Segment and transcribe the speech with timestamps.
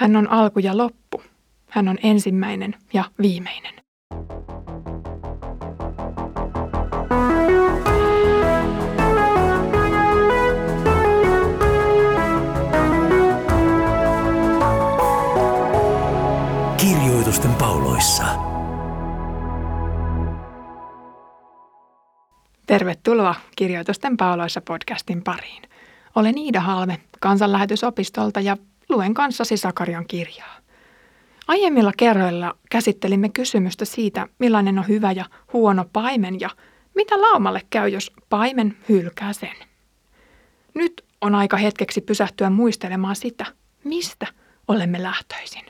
[0.00, 1.22] Hän on alku ja loppu.
[1.70, 3.74] Hän on ensimmäinen ja viimeinen.
[16.76, 18.24] Kirjoitusten pauloissa.
[22.66, 25.62] Tervetuloa Kirjoitusten pauloissa podcastin pariin.
[26.14, 28.56] Olen Iida Halme kansanlähetysopistolta ja
[28.90, 30.56] luen kanssasi Sakarian kirjaa.
[31.48, 36.50] Aiemmilla kerroilla käsittelimme kysymystä siitä, millainen on hyvä ja huono paimen ja
[36.94, 39.56] mitä laumalle käy, jos paimen hylkää sen.
[40.74, 43.46] Nyt on aika hetkeksi pysähtyä muistelemaan sitä,
[43.84, 44.26] mistä
[44.68, 45.64] olemme lähtöisin.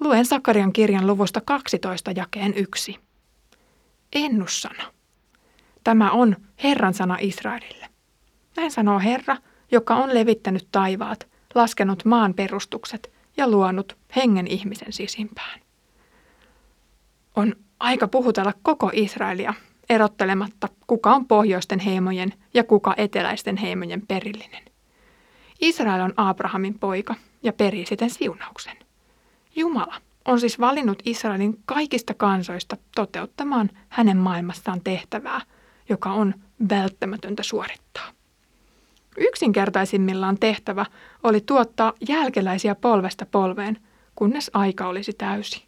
[0.00, 2.96] Luen Sakarian kirjan luvusta 12 jakeen yksi.
[4.12, 4.84] Ennussana.
[5.84, 7.88] Tämä on Herran sana Israelille.
[8.56, 9.36] Näin sanoo Herra,
[9.70, 15.60] joka on levittänyt taivaat, laskenut maan perustukset ja luonut hengen ihmisen sisimpään.
[17.36, 19.54] On aika puhutella koko Israelia
[19.90, 24.62] erottelematta, kuka on pohjoisten heimojen ja kuka eteläisten heimojen perillinen.
[25.60, 28.76] Israel on Abrahamin poika ja perii siten siunauksen.
[29.56, 35.40] Jumala on siis valinnut Israelin kaikista kansoista toteuttamaan hänen maailmassaan tehtävää,
[35.88, 36.34] joka on
[36.68, 38.19] välttämätöntä suorittaa.
[39.18, 40.86] Yksinkertaisimmillaan tehtävä
[41.22, 43.78] oli tuottaa jälkeläisiä polvesta polveen,
[44.14, 45.64] kunnes aika olisi täysi.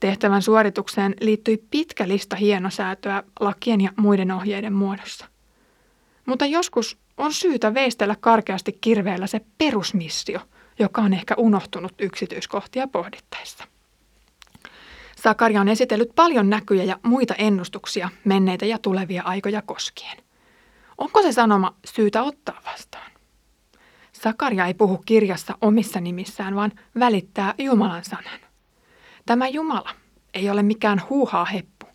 [0.00, 5.26] Tehtävän suoritukseen liittyi pitkä lista hienosäätöä lakien ja muiden ohjeiden muodossa.
[6.26, 10.40] Mutta joskus on syytä veistellä karkeasti kirveellä se perusmissio,
[10.78, 13.64] joka on ehkä unohtunut yksityiskohtia pohdittaessa.
[15.16, 20.27] Sakaria on esitellyt paljon näkyjä ja muita ennustuksia menneitä ja tulevia aikoja koskien.
[20.98, 23.10] Onko se sanoma syytä ottaa vastaan?
[24.12, 28.40] Sakaria ei puhu kirjassa omissa nimissään, vaan välittää Jumalan sanan.
[29.26, 29.90] Tämä Jumala
[30.34, 31.86] ei ole mikään huuhaa heppu,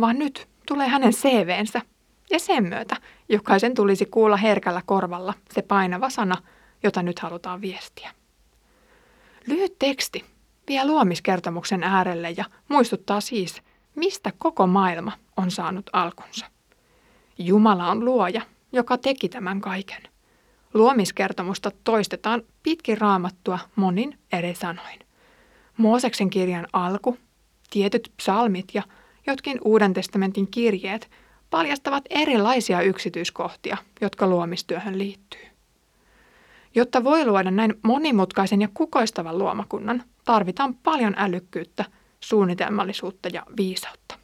[0.00, 1.82] vaan nyt tulee hänen CVnsä
[2.30, 2.96] ja sen myötä
[3.28, 6.36] jokaisen tulisi kuulla herkällä korvalla se painava sana,
[6.82, 8.10] jota nyt halutaan viestiä.
[9.46, 10.24] Lyhyt teksti
[10.68, 13.62] vie luomiskertomuksen äärelle ja muistuttaa siis,
[13.94, 16.53] mistä koko maailma on saanut alkunsa.
[17.38, 20.02] Jumala on luoja, joka teki tämän kaiken.
[20.74, 24.98] Luomiskertomusta toistetaan pitkin raamattua monin eri sanoin.
[25.76, 27.18] Mooseksen kirjan alku,
[27.70, 28.82] tietyt psalmit ja
[29.26, 31.10] jotkin Uuden testamentin kirjeet
[31.50, 35.40] paljastavat erilaisia yksityiskohtia, jotka luomistyöhön liittyy.
[36.74, 41.84] Jotta voi luoda näin monimutkaisen ja kukoistavan luomakunnan, tarvitaan paljon älykkyyttä,
[42.20, 44.23] suunnitelmallisuutta ja viisautta.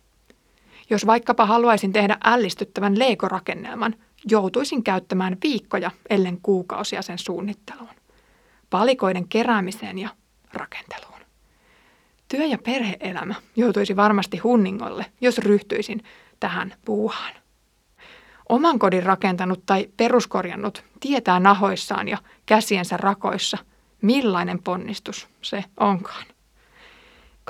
[0.90, 3.94] Jos vaikkapa haluaisin tehdä ällistyttävän Lego-rakennelman,
[4.30, 7.94] joutuisin käyttämään viikkoja ellen kuukausia sen suunnitteluun,
[8.70, 10.08] palikoiden keräämiseen ja
[10.52, 11.20] rakenteluun.
[12.28, 16.02] Työ- ja perheelämä joutuisi varmasti hunningolle, jos ryhtyisin
[16.40, 17.34] tähän puuhaan.
[18.48, 23.58] Oman kodin rakentanut tai peruskorjannut tietää nahoissaan ja käsiensä rakoissa,
[24.02, 26.26] millainen ponnistus se onkaan.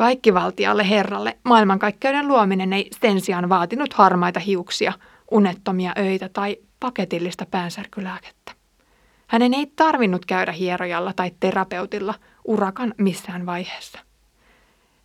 [0.01, 4.93] Kaikkivaltialle herralle maailmankaikkeuden luominen ei sen sijaan vaatinut harmaita hiuksia,
[5.31, 8.53] unettomia öitä tai paketillista päänsärkylääkettä.
[9.27, 13.99] Hänen ei tarvinnut käydä hierojalla tai terapeutilla urakan missään vaiheessa.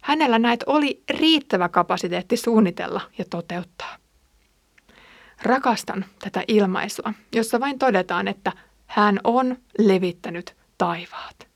[0.01, 3.97] Hänellä näet oli riittävä kapasiteetti suunnitella ja toteuttaa.
[5.43, 8.51] Rakastan tätä ilmaisua, jossa vain todetaan, että
[8.85, 11.47] hän on levittänyt taivaat.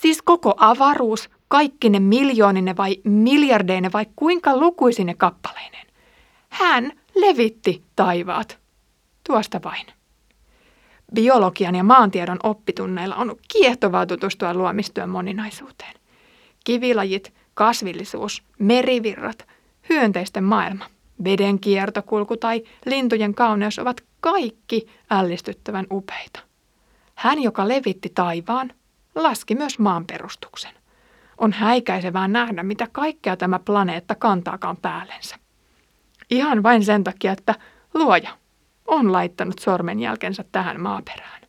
[0.00, 5.86] Siis koko avaruus kaikki ne miljoonine vai miljardeine vai kuinka lukuisine kappaleineen.
[6.48, 8.58] Hän levitti taivaat.
[9.26, 9.86] Tuosta vain.
[11.14, 15.94] Biologian ja maantiedon oppitunneilla on kiehtovaa tutustua luomistyön moninaisuuteen.
[16.64, 19.46] Kivilajit, kasvillisuus, merivirrat,
[19.88, 20.86] hyönteisten maailma,
[21.24, 26.40] veden kiertokulku tai lintujen kauneus ovat kaikki ällistyttävän upeita.
[27.14, 28.72] Hän, joka levitti taivaan,
[29.14, 30.72] laski myös maan perustuksen.
[31.38, 35.36] On häikäisevää nähdä, mitä kaikkea tämä planeetta kantaakaan päällensä.
[36.30, 37.54] Ihan vain sen takia, että
[37.94, 38.30] luoja
[38.86, 41.40] on laittanut sormenjälkensä tähän maaperään.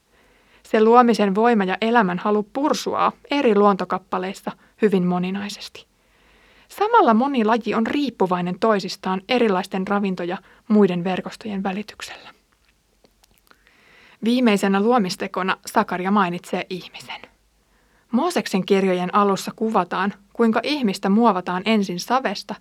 [0.64, 4.52] Se luomisen voima ja elämän halu pursuaa eri luontokappaleissa
[4.82, 5.88] hyvin moninaisesti.
[6.68, 10.38] Samalla moni laji on riippuvainen toisistaan erilaisten ravinto- ja
[10.68, 12.30] muiden verkostojen välityksellä.
[14.24, 17.22] Viimeisenä luomistekona Sakaria mainitsee ihmisen–
[18.16, 22.56] Mooseksen kirjojen alussa kuvataan, kuinka ihmistä muovataan ensin savesta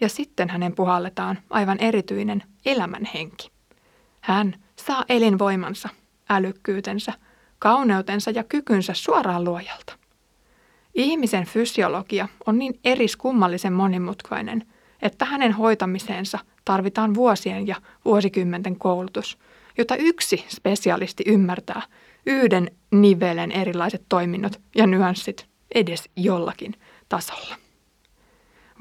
[0.00, 3.50] ja sitten hänen puhalletaan aivan erityinen elämänhenki.
[4.20, 5.88] Hän saa elinvoimansa,
[6.30, 7.12] älykkyytensä,
[7.58, 9.92] kauneutensa ja kykynsä suoraan luojalta.
[10.94, 14.66] Ihmisen fysiologia on niin eriskummallisen monimutkainen,
[15.02, 19.38] että hänen hoitamiseensa tarvitaan vuosien ja vuosikymmenten koulutus,
[19.78, 21.82] jota yksi spesialisti ymmärtää
[22.26, 22.70] yhden
[23.02, 26.74] nivelen erilaiset toiminnot ja nyanssit edes jollakin
[27.08, 27.56] tasolla.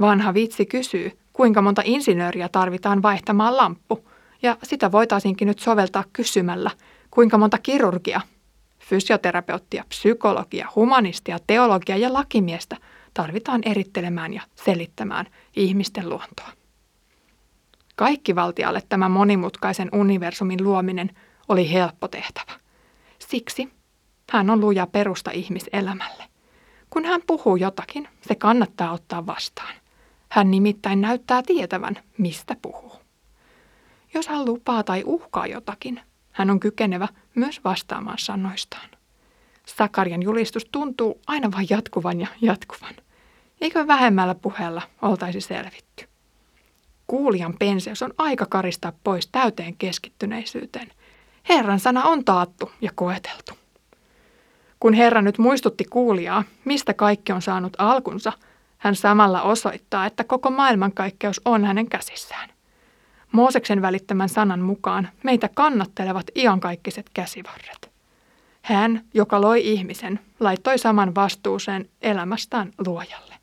[0.01, 4.09] Vanha vitsi kysyy, kuinka monta insinööriä tarvitaan vaihtamaan lamppu,
[4.41, 6.71] ja sitä voitaisiinkin nyt soveltaa kysymällä,
[7.11, 8.21] kuinka monta kirurgia,
[8.79, 12.77] fysioterapeuttia, psykologia, humanistia, teologia ja lakimiestä
[13.13, 15.25] tarvitaan erittelemään ja selittämään
[15.55, 16.49] ihmisten luontoa.
[17.95, 21.11] Kaikki valtialle tämä monimutkaisen universumin luominen
[21.47, 22.51] oli helppo tehtävä.
[23.19, 23.69] Siksi
[24.31, 26.23] hän on luja perusta ihmiselämälle.
[26.89, 29.75] Kun hän puhuu jotakin, se kannattaa ottaa vastaan.
[30.29, 32.99] Hän nimittäin näyttää tietävän, mistä puhuu.
[34.13, 36.01] Jos hän lupaa tai uhkaa jotakin,
[36.31, 38.89] hän on kykenevä myös vastaamaan sanoistaan.
[39.65, 42.95] Sakarian julistus tuntuu aina vain jatkuvan ja jatkuvan.
[43.61, 46.07] Eikö vähemmällä puheella oltaisi selvitty?
[47.07, 50.91] Kuulijan penseys on aika karistaa pois täyteen keskittyneisyyteen.
[51.49, 53.64] Herran sana on taattu ja koeteltu.
[54.85, 58.33] Kun Herra nyt muistutti kuulijaa, mistä kaikki on saanut alkunsa,
[58.77, 62.49] hän samalla osoittaa, että koko maailmankaikkeus on hänen käsissään.
[63.31, 67.91] Mooseksen välittämän sanan mukaan meitä kannattelevat iankaikkiset käsivarret.
[68.61, 73.35] Hän, joka loi ihmisen, laittoi saman vastuuseen elämästään luojalle.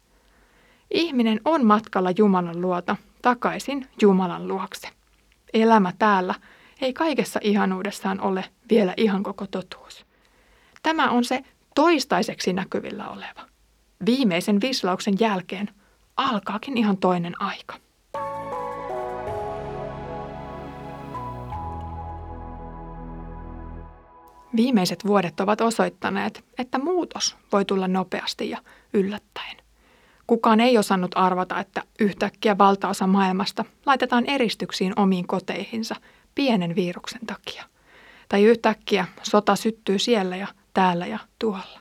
[0.90, 4.88] Ihminen on matkalla Jumalan luota takaisin Jumalan luokse.
[5.54, 6.34] Elämä täällä
[6.80, 10.11] ei kaikessa ihanuudessaan ole vielä ihan koko totuus.
[10.82, 11.44] Tämä on se
[11.74, 13.48] toistaiseksi näkyvillä oleva.
[14.06, 15.70] Viimeisen vislauksen jälkeen
[16.16, 17.74] alkaakin ihan toinen aika.
[24.56, 28.58] Viimeiset vuodet ovat osoittaneet, että muutos voi tulla nopeasti ja
[28.92, 29.56] yllättäen.
[30.26, 35.96] Kukaan ei osannut arvata, että yhtäkkiä valtaosa maailmasta laitetaan eristyksiin omiin koteihinsa
[36.34, 37.64] pienen viruksen takia.
[38.28, 41.80] Tai yhtäkkiä sota syttyy siellä ja täällä ja tuolla.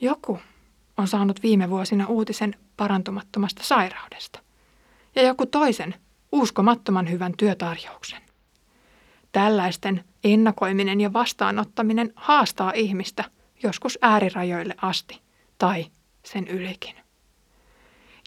[0.00, 0.38] Joku
[0.96, 4.40] on saanut viime vuosina uutisen parantumattomasta sairaudesta.
[5.14, 5.94] Ja joku toisen
[6.32, 8.22] uskomattoman hyvän työtarjouksen.
[9.32, 13.24] Tällaisten ennakoiminen ja vastaanottaminen haastaa ihmistä
[13.62, 15.20] joskus äärirajoille asti
[15.58, 15.86] tai
[16.24, 16.96] sen ylikin.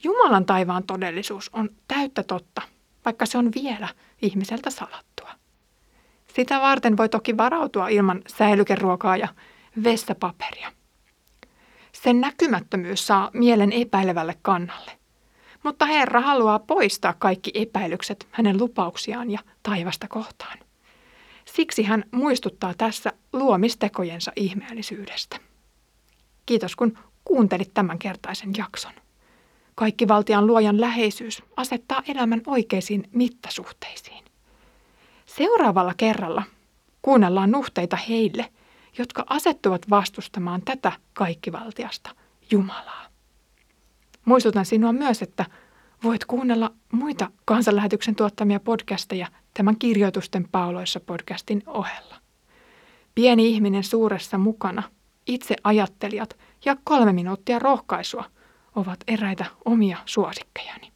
[0.04, 2.62] Jumalan taivaan todellisuus on täyttä totta,
[3.06, 3.88] vaikka se on vielä
[4.22, 5.41] ihmiseltä salattua.
[6.36, 9.28] Sitä varten voi toki varautua ilman säilykeruokaa ja
[9.84, 10.72] vessapaperia.
[11.92, 14.92] Sen näkymättömyys saa mielen epäilevälle kannalle.
[15.64, 20.58] Mutta Herra haluaa poistaa kaikki epäilykset hänen lupauksiaan ja taivasta kohtaan.
[21.46, 25.38] Siksi hän muistuttaa tässä luomistekojensa ihmeellisyydestä.
[26.46, 28.94] Kiitos kun kuuntelit tämän kertaisen jakson.
[29.76, 34.21] Kaikki valtian luojan läheisyys asettaa elämän oikeisiin mittasuhteisiin.
[35.36, 36.44] Seuraavalla kerralla
[37.02, 38.52] kuunnellaan nuhteita heille,
[38.98, 42.10] jotka asettuvat vastustamaan tätä kaikkivaltiasta
[42.52, 43.06] Jumalaa.
[44.26, 45.46] Muistutan sinua myös, että
[46.04, 52.16] voit kuunnella muita kansanlähetyksen tuottamia podcasteja tämän kirjoitusten pauloissa podcastin ohella.
[53.16, 54.84] Pieni ihminen suuressa mukana,
[55.28, 58.24] itse ajattelijat ja kolme minuuttia rohkaisua
[58.76, 60.92] ovat eräitä omia suosikkejani.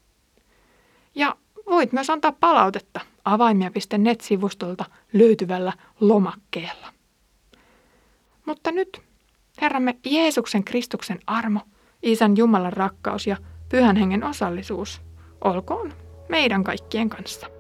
[1.16, 6.94] Ja voit myös antaa palautetta avaimia.net-sivustolta löytyvällä lomakkeella.
[8.46, 9.02] Mutta nyt
[9.62, 11.60] Herramme Jeesuksen Kristuksen armo,
[12.04, 13.38] Isän Jumalan rakkaus ja
[13.70, 15.02] Pyhän Hengen osallisuus
[15.42, 15.94] olkoon
[16.30, 17.55] meidän kaikkien kanssa.